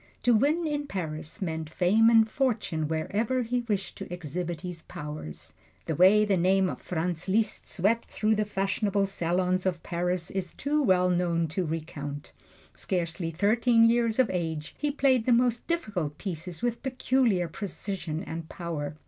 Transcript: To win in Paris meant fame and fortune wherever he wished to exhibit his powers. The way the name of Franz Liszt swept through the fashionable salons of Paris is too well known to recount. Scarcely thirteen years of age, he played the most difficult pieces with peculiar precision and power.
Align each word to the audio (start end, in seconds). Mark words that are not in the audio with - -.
To 0.23 0.33
win 0.33 0.65
in 0.65 0.87
Paris 0.87 1.43
meant 1.43 1.69
fame 1.69 2.09
and 2.09 2.27
fortune 2.27 2.87
wherever 2.87 3.43
he 3.43 3.61
wished 3.67 3.97
to 3.97 4.11
exhibit 4.11 4.61
his 4.61 4.81
powers. 4.81 5.53
The 5.85 5.93
way 5.93 6.25
the 6.25 6.37
name 6.37 6.69
of 6.71 6.81
Franz 6.81 7.27
Liszt 7.29 7.67
swept 7.67 8.09
through 8.09 8.33
the 8.33 8.43
fashionable 8.43 9.05
salons 9.05 9.63
of 9.67 9.83
Paris 9.83 10.31
is 10.31 10.53
too 10.53 10.81
well 10.81 11.11
known 11.11 11.47
to 11.49 11.67
recount. 11.67 12.31
Scarcely 12.73 13.29
thirteen 13.29 13.87
years 13.87 14.17
of 14.17 14.31
age, 14.33 14.73
he 14.79 14.89
played 14.89 15.27
the 15.27 15.33
most 15.33 15.67
difficult 15.67 16.17
pieces 16.17 16.63
with 16.63 16.81
peculiar 16.81 17.47
precision 17.47 18.23
and 18.23 18.49
power. 18.49 18.95